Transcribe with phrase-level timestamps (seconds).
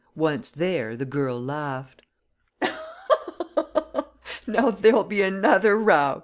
[0.15, 2.01] Once there the girl laughed.
[4.47, 6.19] "Now there'll be another row!"